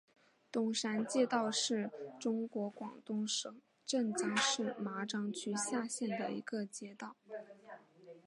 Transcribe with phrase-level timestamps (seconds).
[0.51, 7.15] 东山街道是中国广东省湛江市麻章区下辖的一个街道。